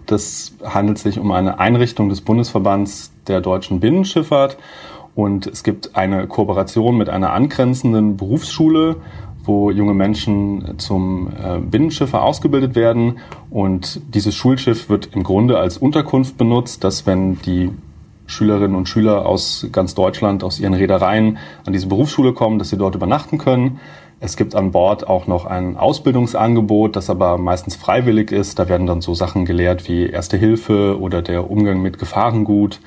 Das 0.07 0.55
handelt 0.65 0.99
sich 0.99 1.19
um 1.19 1.33
eine 1.33 1.59
Einrichtung 1.59 2.09
des 2.09 2.21
Bundesverbands 2.21 3.13
der 3.27 3.41
deutschen 3.41 3.81
Binnenschifffahrt. 3.81 4.57
Und 5.17 5.47
es 5.47 5.65
gibt 5.65 5.97
eine 5.97 6.27
Kooperation 6.27 6.97
mit 6.97 7.09
einer 7.09 7.33
angrenzenden 7.33 8.17
Berufsschule 8.17 8.97
wo 9.47 9.71
junge 9.71 9.95
Menschen 9.95 10.79
zum 10.79 11.29
äh, 11.29 11.59
Binnenschiffer 11.59 12.23
ausgebildet 12.23 12.75
werden. 12.75 13.19
Und 13.51 14.01
dieses 14.15 14.35
Schulschiff 14.35 14.89
wird 14.89 15.11
im 15.15 15.23
Grunde 15.23 15.59
als 15.59 15.79
Unterkunft 15.79 16.37
benutzt, 16.37 16.85
dass 16.85 17.07
wenn 17.07 17.41
die 17.43 17.71
Schülerinnen 18.27 18.77
und 18.77 18.89
Schüler 18.89 19.27
aus 19.27 19.67
ganz 19.73 19.95
Deutschland, 19.95 20.43
aus 20.43 20.59
ihren 20.59 20.75
Reedereien 20.75 21.39
an 21.65 21.73
diese 21.73 21.87
Berufsschule 21.87 22.33
kommen, 22.33 22.59
dass 22.59 22.71
sie 22.71 22.77
dort 22.77 22.95
übernachten 22.95 23.39
können. 23.39 23.81
Es 24.19 24.37
gibt 24.37 24.55
an 24.55 24.73
Bord 24.73 25.07
auch 25.07 25.27
noch 25.27 25.45
ein 25.45 25.77
Ausbildungsangebot, 25.77 26.97
das 26.97 27.11
aber 27.11 27.39
meistens 27.39 27.77
freiwillig 27.77 28.33
ist. 28.33 28.59
Da 28.59 28.69
werden 28.69 28.87
dann 28.87 29.01
so 29.01 29.15
Sachen 29.15 29.45
gelehrt 29.45 29.89
wie 29.89 30.07
Erste 30.07 30.37
Hilfe 30.37 30.99
oder 30.99 31.23
der 31.23 31.51
Umgang 31.51 31.83
mit 31.83 31.99
Gefahrengut. 31.99 32.81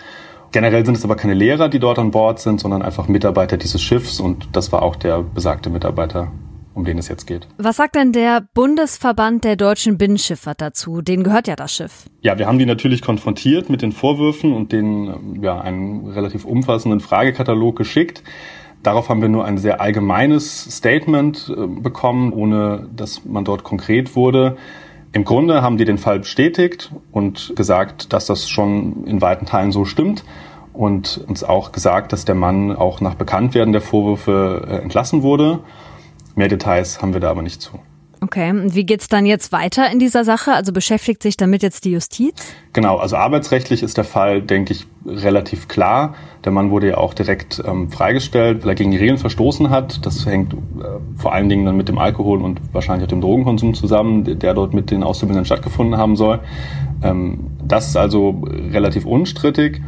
Generell 0.51 0.83
sind 0.83 0.97
es 0.97 1.05
aber 1.05 1.15
keine 1.15 1.35
Lehrer, 1.35 1.69
die 1.69 1.79
dort 1.79 1.99
an 1.99 2.09
Bord 2.09 2.39
sind, 2.39 2.59
sondern 2.59 2.81
einfach 2.81 3.07
Mitarbeiter 3.07 3.57
dieses 3.57 3.81
Schiffs 3.81 4.19
und 4.19 4.49
das 4.53 4.71
war 4.71 4.81
auch 4.81 4.95
der 4.95 5.21
besagte 5.21 5.69
Mitarbeiter 5.69 6.31
um 6.79 6.85
den 6.85 6.97
es 6.97 7.09
jetzt 7.09 7.27
geht. 7.27 7.47
Was 7.57 7.75
sagt 7.75 7.95
denn 7.95 8.13
der 8.13 8.47
Bundesverband 8.53 9.43
der 9.43 9.57
deutschen 9.57 9.97
Binnenschifffahrt 9.97 10.61
dazu? 10.61 11.01
Den 11.01 11.23
gehört 11.23 11.47
ja 11.47 11.57
das 11.57 11.73
Schiff. 11.73 12.05
Ja, 12.21 12.39
wir 12.39 12.47
haben 12.47 12.57
die 12.57 12.65
natürlich 12.65 13.01
konfrontiert 13.01 13.69
mit 13.69 13.81
den 13.81 13.91
Vorwürfen 13.91 14.53
und 14.53 14.71
denen 14.71 15.43
ja, 15.43 15.59
einen 15.59 16.07
relativ 16.07 16.45
umfassenden 16.45 17.01
Fragekatalog 17.01 17.75
geschickt. 17.75 18.23
Darauf 18.81 19.09
haben 19.09 19.21
wir 19.21 19.27
nur 19.27 19.43
ein 19.43 19.57
sehr 19.57 19.81
allgemeines 19.81 20.77
Statement 20.77 21.53
äh, 21.55 21.67
bekommen, 21.67 22.31
ohne 22.31 22.87
dass 22.95 23.25
man 23.25 23.43
dort 23.43 23.63
konkret 23.65 24.15
wurde. 24.15 24.55
Im 25.11 25.25
Grunde 25.25 25.61
haben 25.61 25.77
die 25.77 25.85
den 25.85 25.97
Fall 25.97 26.19
bestätigt 26.19 26.91
und 27.11 27.53
gesagt, 27.57 28.13
dass 28.13 28.25
das 28.25 28.47
schon 28.47 29.03
in 29.05 29.21
weiten 29.21 29.45
Teilen 29.45 29.73
so 29.73 29.83
stimmt 29.83 30.23
und 30.71 31.25
uns 31.27 31.43
auch 31.43 31.73
gesagt, 31.73 32.13
dass 32.13 32.23
der 32.23 32.35
Mann 32.35 32.73
auch 32.73 33.01
nach 33.01 33.15
Bekanntwerden 33.15 33.73
der 33.73 33.81
Vorwürfe 33.81 34.65
äh, 34.65 34.75
entlassen 34.77 35.23
wurde. 35.23 35.59
Mehr 36.39 36.47
Details 36.47 37.01
haben 37.01 37.11
wir 37.11 37.19
da 37.19 37.29
aber 37.31 37.41
nicht 37.41 37.61
zu. 37.61 37.79
Okay, 38.21 38.49
und 38.49 38.73
wie 38.73 38.85
geht's 38.85 39.09
dann 39.09 39.25
jetzt 39.25 39.51
weiter 39.51 39.91
in 39.91 39.99
dieser 39.99 40.23
Sache? 40.23 40.53
Also 40.53 40.71
beschäftigt 40.71 41.21
sich 41.21 41.35
damit 41.35 41.61
jetzt 41.61 41.83
die 41.83 41.91
Justiz? 41.91 42.53
Genau, 42.71 42.95
also 42.95 43.17
arbeitsrechtlich 43.17 43.83
ist 43.83 43.97
der 43.97 44.05
Fall, 44.05 44.41
denke 44.41 44.71
ich, 44.71 44.87
relativ 45.05 45.67
klar. 45.67 46.15
Der 46.45 46.53
Mann 46.53 46.71
wurde 46.71 46.87
ja 46.87 46.97
auch 46.97 47.13
direkt 47.13 47.61
ähm, 47.67 47.91
freigestellt, 47.91 48.63
weil 48.63 48.69
er 48.69 48.75
gegen 48.75 48.91
die 48.91 48.97
Regeln 48.97 49.17
verstoßen 49.17 49.69
hat. 49.69 50.05
Das 50.05 50.25
hängt 50.25 50.53
äh, 50.53 50.57
vor 51.17 51.33
allen 51.33 51.49
Dingen 51.49 51.65
dann 51.65 51.75
mit 51.75 51.89
dem 51.89 51.97
Alkohol 51.97 52.41
und 52.41 52.61
wahrscheinlich 52.71 53.03
auch 53.03 53.09
dem 53.09 53.19
Drogenkonsum 53.19 53.73
zusammen, 53.73 54.39
der 54.39 54.53
dort 54.53 54.73
mit 54.73 54.91
den 54.91 55.03
Auszubildenden 55.03 55.45
stattgefunden 55.45 55.97
haben 55.97 56.15
soll. 56.15 56.39
Ähm, 57.03 57.47
das 57.61 57.89
ist 57.89 57.97
also 57.97 58.43
relativ 58.71 59.05
unstrittig. 59.05 59.81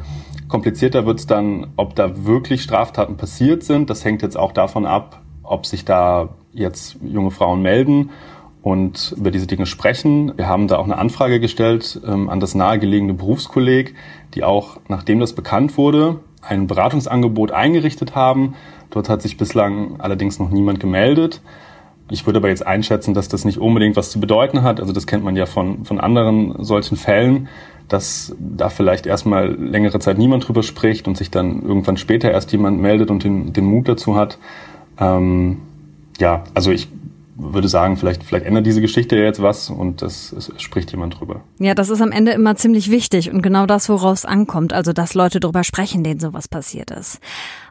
Komplizierter 0.50 1.06
wird's 1.06 1.28
dann, 1.28 1.68
ob 1.78 1.96
da 1.96 2.26
wirklich 2.26 2.62
Straftaten 2.62 3.16
passiert 3.16 3.64
sind. 3.64 3.90
Das 3.90 4.04
hängt 4.04 4.22
jetzt 4.22 4.38
auch 4.38 4.52
davon 4.52 4.86
ab, 4.86 5.22
ob 5.44 5.66
sich 5.66 5.86
da 5.86 6.30
jetzt 6.54 6.98
junge 7.04 7.32
Frauen 7.32 7.62
melden 7.62 8.10
und 8.62 9.14
über 9.18 9.32
diese 9.32 9.48
Dinge 9.48 9.66
sprechen. 9.66 10.34
Wir 10.38 10.48
haben 10.48 10.68
da 10.68 10.78
auch 10.78 10.86
eine 10.86 10.98
Anfrage 10.98 11.40
gestellt 11.40 12.00
ähm, 12.06 12.30
an 12.30 12.40
das 12.40 12.56
nahegelegene 12.56 13.14
Berufskolleg, 13.14 13.96
die 14.34 14.44
auch, 14.44 14.78
nachdem 14.88 15.20
das 15.20 15.34
bekannt 15.34 15.78
wurde, 15.78 16.20
ein 16.42 16.68
Beratungsangebot 16.68 17.52
eingerichtet 17.52 18.16
haben. 18.16 18.56
Dort 18.90 19.10
hat 19.10 19.22
sich 19.22 19.38
bislang 19.38 20.00
allerdings 20.00 20.40
noch 20.40 20.50
niemand 20.50 20.80
gemeldet. 20.80 21.42
Ich 22.10 22.26
würde 22.26 22.40
aber 22.40 22.50
jetzt 22.50 22.66
einschätzen, 22.68 23.14
dass 23.14 23.30
das 23.30 23.46
nicht 23.46 23.58
unbedingt 23.58 23.96
was 23.96 24.12
zu 24.12 24.20
bedeuten 24.20 24.64
hat. 24.64 24.82
Also 24.82 24.92
das 24.92 25.08
kennt 25.08 25.24
man 25.24 25.38
ja 25.38 25.46
von, 25.46 25.86
von 25.86 26.00
anderen 26.00 26.62
solchen 26.64 26.98
Fällen, 26.98 27.48
dass 27.88 28.36
da 28.38 28.70
vielleicht 28.70 29.06
erstmal 29.06 29.54
längere 29.54 30.00
Zeit 30.00 30.18
niemand 30.18 30.48
drüber 30.48 30.62
spricht 30.62 31.08
und 31.08 31.18
sich 31.18 31.32
dann 31.32 31.62
irgendwann 31.62 31.98
später 31.98 32.30
erst 32.30 32.52
jemand 32.52 32.82
meldet 32.82 33.12
und 33.12 33.24
den, 33.24 33.54
den 33.54 33.66
Mut 33.66 33.88
dazu 33.88 34.16
hat. 34.16 34.40
Ähm, 35.02 35.58
ja, 36.20 36.44
also 36.54 36.72
ich 36.72 36.88
würde 37.36 37.68
sagen, 37.68 37.98
vielleicht, 37.98 38.24
vielleicht 38.24 38.46
ändert 38.46 38.66
diese 38.66 38.82
Geschichte 38.82 39.16
ja 39.16 39.24
jetzt 39.24 39.42
was 39.42 39.70
und 39.70 40.02
das, 40.02 40.32
es 40.32 40.52
spricht 40.62 40.92
jemand 40.92 41.20
drüber. 41.20 41.42
Ja, 41.60 41.74
das 41.74 41.90
ist 41.90 42.02
am 42.02 42.12
Ende 42.12 42.32
immer 42.32 42.56
ziemlich 42.56 42.92
wichtig 42.92 43.32
und 43.32 43.42
genau 43.42 43.66
das, 43.66 43.90
woraus 43.90 44.20
es 44.20 44.26
ankommt, 44.26 44.74
also 44.74 44.94
dass 44.94 45.16
Leute 45.16 45.40
drüber 45.40 45.64
sprechen, 45.64 46.04
denen 46.04 46.20
sowas 46.20 46.48
passiert 46.48 46.92
ist. 46.92 47.20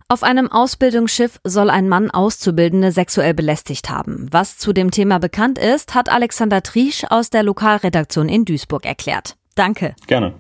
Auf 0.08 0.25
einem 0.25 0.50
Ausbildungsschiff 0.50 1.38
soll 1.44 1.70
ein 1.70 1.88
Mann 1.88 2.10
Auszubildende 2.10 2.90
sexuell 2.90 3.32
belästigt 3.32 3.90
haben. 3.90 4.26
Was 4.32 4.58
zu 4.58 4.72
dem 4.72 4.90
Thema 4.90 5.20
bekannt 5.20 5.56
ist, 5.56 5.94
hat 5.94 6.08
Alexander 6.08 6.64
Triesch 6.64 7.04
aus 7.08 7.30
der 7.30 7.44
Lokalredaktion 7.44 8.28
in 8.28 8.44
Duisburg 8.44 8.84
erklärt. 8.84 9.37
Danke. 9.54 9.94
Gerne. 10.08 10.34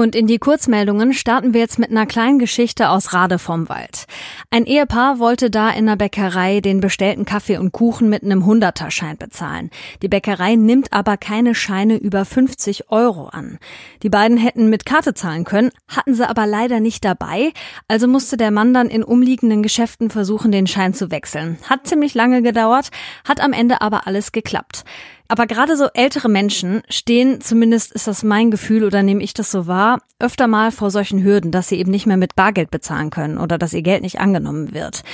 Und 0.00 0.16
in 0.16 0.26
die 0.26 0.38
Kurzmeldungen 0.38 1.12
starten 1.12 1.52
wir 1.52 1.60
jetzt 1.60 1.78
mit 1.78 1.90
einer 1.90 2.06
kleinen 2.06 2.38
Geschichte 2.38 2.88
aus 2.88 3.12
Rade 3.12 3.38
vom 3.38 3.68
Wald. 3.68 4.06
Ein 4.50 4.64
Ehepaar 4.64 5.18
wollte 5.18 5.50
da 5.50 5.68
in 5.68 5.84
der 5.84 5.96
Bäckerei 5.96 6.62
den 6.62 6.80
bestellten 6.80 7.26
Kaffee 7.26 7.58
und 7.58 7.72
Kuchen 7.72 8.08
mit 8.08 8.22
einem 8.22 8.46
Hunderterschein 8.46 9.18
bezahlen. 9.18 9.68
Die 10.00 10.08
Bäckerei 10.08 10.54
nimmt 10.54 10.94
aber 10.94 11.18
keine 11.18 11.54
Scheine 11.54 11.98
über 11.98 12.24
50 12.24 12.90
Euro 12.90 13.26
an. 13.26 13.58
Die 14.02 14.08
beiden 14.08 14.38
hätten 14.38 14.70
mit 14.70 14.86
Karte 14.86 15.12
zahlen 15.12 15.44
können, 15.44 15.70
hatten 15.86 16.14
sie 16.14 16.26
aber 16.26 16.46
leider 16.46 16.80
nicht 16.80 17.04
dabei, 17.04 17.52
also 17.86 18.08
musste 18.08 18.38
der 18.38 18.52
Mann 18.52 18.72
dann 18.72 18.88
in 18.88 19.04
umliegenden 19.04 19.62
Geschäften 19.62 20.08
versuchen, 20.08 20.50
den 20.50 20.66
Schein 20.66 20.94
zu 20.94 21.10
wechseln. 21.10 21.58
Hat 21.68 21.86
ziemlich 21.86 22.14
lange 22.14 22.40
gedauert, 22.40 22.88
hat 23.28 23.42
am 23.42 23.52
Ende 23.52 23.82
aber 23.82 24.06
alles 24.06 24.32
geklappt. 24.32 24.84
Aber 25.30 25.46
gerade 25.46 25.76
so 25.76 25.86
ältere 25.94 26.28
Menschen 26.28 26.82
stehen, 26.88 27.40
zumindest 27.40 27.92
ist 27.92 28.08
das 28.08 28.24
mein 28.24 28.50
Gefühl 28.50 28.82
oder 28.82 29.04
nehme 29.04 29.22
ich 29.22 29.32
das 29.32 29.52
so 29.52 29.68
wahr, 29.68 30.02
öfter 30.18 30.48
mal 30.48 30.72
vor 30.72 30.90
solchen 30.90 31.22
Hürden, 31.22 31.52
dass 31.52 31.68
sie 31.68 31.76
eben 31.76 31.92
nicht 31.92 32.04
mehr 32.04 32.16
mit 32.16 32.34
Bargeld 32.34 32.72
bezahlen 32.72 33.10
können 33.10 33.38
oder 33.38 33.56
dass 33.56 33.72
ihr 33.72 33.82
Geld 33.82 34.02
nicht 34.02 34.18
angenommen 34.18 34.74
wird. 34.74 35.04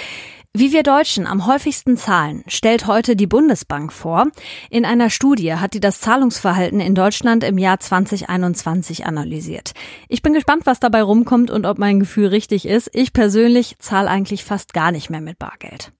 Wie 0.54 0.72
wir 0.72 0.84
Deutschen 0.84 1.26
am 1.26 1.46
häufigsten 1.46 1.98
zahlen, 1.98 2.44
stellt 2.46 2.86
heute 2.86 3.14
die 3.14 3.26
Bundesbank 3.26 3.92
vor. 3.92 4.28
In 4.70 4.86
einer 4.86 5.10
Studie 5.10 5.52
hat 5.52 5.74
die 5.74 5.80
das 5.80 6.00
Zahlungsverhalten 6.00 6.80
in 6.80 6.94
Deutschland 6.94 7.44
im 7.44 7.58
Jahr 7.58 7.78
2021 7.78 9.04
analysiert. 9.04 9.72
Ich 10.08 10.22
bin 10.22 10.32
gespannt, 10.32 10.64
was 10.64 10.80
dabei 10.80 11.02
rumkommt 11.02 11.50
und 11.50 11.66
ob 11.66 11.76
mein 11.76 12.00
Gefühl 12.00 12.28
richtig 12.28 12.64
ist. 12.64 12.88
Ich 12.94 13.12
persönlich 13.12 13.76
zahle 13.80 14.08
eigentlich 14.08 14.44
fast 14.44 14.72
gar 14.72 14.92
nicht 14.92 15.10
mehr 15.10 15.20
mit 15.20 15.38
Bargeld. 15.38 15.92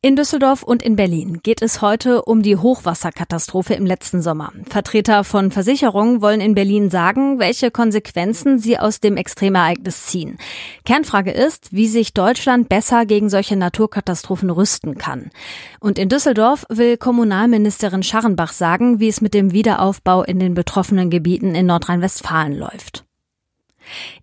In 0.00 0.14
Düsseldorf 0.14 0.62
und 0.62 0.84
in 0.84 0.94
Berlin 0.94 1.40
geht 1.42 1.60
es 1.60 1.82
heute 1.82 2.22
um 2.22 2.40
die 2.40 2.56
Hochwasserkatastrophe 2.56 3.74
im 3.74 3.84
letzten 3.84 4.22
Sommer. 4.22 4.52
Vertreter 4.70 5.24
von 5.24 5.50
Versicherungen 5.50 6.22
wollen 6.22 6.40
in 6.40 6.54
Berlin 6.54 6.88
sagen, 6.88 7.40
welche 7.40 7.72
Konsequenzen 7.72 8.60
sie 8.60 8.78
aus 8.78 9.00
dem 9.00 9.16
Extremereignis 9.16 10.06
ziehen. 10.06 10.38
Kernfrage 10.84 11.32
ist, 11.32 11.72
wie 11.72 11.88
sich 11.88 12.14
Deutschland 12.14 12.68
besser 12.68 13.06
gegen 13.06 13.28
solche 13.28 13.56
Naturkatastrophen 13.56 14.50
rüsten 14.50 14.98
kann. 14.98 15.30
Und 15.80 15.98
in 15.98 16.08
Düsseldorf 16.08 16.64
will 16.68 16.96
Kommunalministerin 16.96 18.04
Scharrenbach 18.04 18.52
sagen, 18.52 19.00
wie 19.00 19.08
es 19.08 19.20
mit 19.20 19.34
dem 19.34 19.50
Wiederaufbau 19.50 20.22
in 20.22 20.38
den 20.38 20.54
betroffenen 20.54 21.10
Gebieten 21.10 21.56
in 21.56 21.66
Nordrhein-Westfalen 21.66 22.56
läuft. 22.56 23.07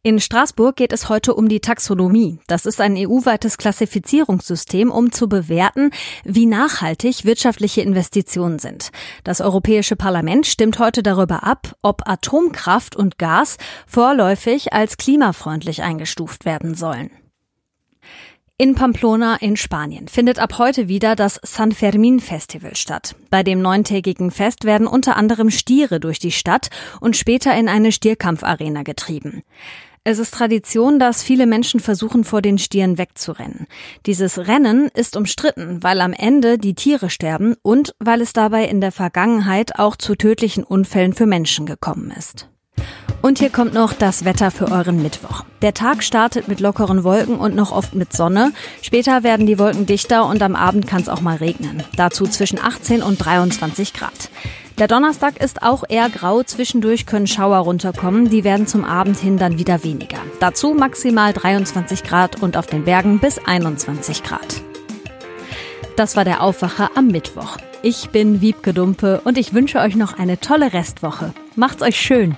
In 0.03 0.19
Straßburg 0.19 0.75
geht 0.75 0.93
es 0.93 1.10
heute 1.10 1.34
um 1.34 1.50
die 1.50 1.60
Taxonomie. 1.60 2.39
Das 2.48 2.65
ist 2.65 2.81
ein 2.81 2.95
EU-weites 2.98 3.57
Klassifizierungssystem, 3.57 4.91
um 4.91 5.12
zu 5.12 5.27
bewerten, 5.27 5.91
wie 6.24 6.45
nachhaltig 6.45 7.25
wirtschaftliche 7.25 7.81
Investitionen 7.81 8.60
sind. 8.60 8.91
Das 9.24 9.41
Europäische 9.41 9.95
Parlament 9.95 10.48
stimmt 10.48 10.79
heute 10.79 11.03
darüber 11.03 11.43
ab, 11.43 11.75
ob 11.81 12.07
Atomkraft 12.07 12.95
und 12.95 13.17
Gas 13.17 13.57
vorläufig 13.88 14.74
als 14.74 14.98
klimafreundlich 14.98 15.84
eingestuft 15.84 16.45
werden 16.45 16.75
sollen. 16.75 17.10
In 18.57 18.74
Pamplona 18.74 19.35
in 19.41 19.57
Spanien 19.57 20.07
findet 20.07 20.39
ab 20.39 20.57
heute 20.59 20.88
wieder 20.88 21.17
das 21.17 21.41
San 21.43 21.74
Fermin 21.74 22.21
Festival 22.21 22.77
statt. 22.77 23.13
Bei 23.29 23.43
dem 23.43 23.62
neuntägigen 23.62 24.31
Fest 24.31 24.63
werden 24.63 24.88
unter 24.88 25.17
anderem 25.17 25.50
Stiere 25.50 26.00
durch 26.00 26.19
die 26.19 26.31
Stadt 26.31 26.69
und 27.01 27.17
später 27.17 27.53
in 27.53 27.67
eine 27.67 27.91
Stierkampfarena 27.91 28.83
getrieben. 28.83 29.43
Es 30.05 30.19
ist 30.19 30.33
Tradition, 30.33 31.00
dass 31.00 31.21
viele 31.21 31.47
Menschen 31.47 31.81
versuchen, 31.81 32.24
vor 32.24 32.41
den 32.41 32.57
Stieren 32.57 32.97
wegzurennen. 32.97 33.67
Dieses 34.05 34.47
Rennen 34.47 34.88
ist 34.93 35.17
umstritten, 35.17 35.83
weil 35.83 36.00
am 36.00 36.13
Ende 36.13 36.57
die 36.57 36.75
Tiere 36.75 37.09
sterben 37.09 37.57
und 37.62 37.93
weil 38.00 38.21
es 38.21 38.31
dabei 38.31 38.69
in 38.69 38.79
der 38.79 38.93
Vergangenheit 38.93 39.77
auch 39.77 39.97
zu 39.97 40.15
tödlichen 40.15 40.63
Unfällen 40.63 41.12
für 41.12 41.25
Menschen 41.25 41.65
gekommen 41.65 42.09
ist. 42.17 42.47
Und 43.25 43.39
hier 43.39 43.50
kommt 43.50 43.74
noch 43.74 43.91
das 43.94 44.24
Wetter 44.24 44.51
für 44.51 44.72
euren 44.72 45.01
Mittwoch. 45.01 45.46
Der 45.63 45.74
Tag 45.74 46.03
startet 46.03 46.48
mit 46.48 46.60
lockeren 46.60 47.03
Wolken 47.03 47.38
und 47.38 47.55
noch 47.55 47.72
oft 47.72 47.96
mit 47.96 48.13
Sonne. 48.13 48.53
Später 48.84 49.24
werden 49.24 49.48
die 49.48 49.58
Wolken 49.58 49.88
dichter 49.88 50.27
und 50.27 50.44
am 50.44 50.55
Abend 50.55 50.86
kann 50.86 51.01
es 51.01 51.10
auch 51.10 51.22
mal 51.22 51.38
regnen. 51.38 51.82
Dazu 51.98 52.27
zwischen 52.27 52.60
18 52.60 53.01
und 53.01 53.17
23 53.17 53.94
Grad. 53.94 54.29
Der 54.77 54.88
Donnerstag 54.88 55.41
ist 55.44 55.63
auch 55.63 55.86
eher 55.89 56.08
grau, 56.10 56.44
zwischendurch 56.44 57.08
können 57.08 57.25
Schauer 57.25 57.58
runterkommen, 57.58 58.29
die 58.29 58.44
werden 58.44 58.67
zum 58.67 58.86
Abend 58.86 59.17
hin 59.17 59.39
dann 59.39 59.58
wieder 59.58 59.84
weniger. 59.84 60.20
Dazu 60.39 60.75
maximal 60.75 61.34
23 61.34 62.03
Grad 62.03 62.44
und 62.44 62.55
auf 62.55 62.67
den 62.67 62.84
Bergen 62.84 63.17
bis 63.17 63.39
21 63.39 64.22
Grad. 64.22 64.62
Das 65.96 66.15
war 66.15 66.25
der 66.25 66.44
Aufwacher 66.44 66.91
am 66.94 67.08
Mittwoch. 67.08 67.58
Ich 67.82 68.12
bin 68.12 68.41
Wiebke 68.41 68.72
Dumpe 68.72 69.22
und 69.24 69.39
ich 69.39 69.55
wünsche 69.55 69.79
euch 69.79 69.96
noch 69.96 70.20
eine 70.20 70.39
tolle 70.39 70.74
Restwoche. 70.74 71.34
Macht's 71.55 71.82
euch 71.82 72.00
schön! 72.00 72.38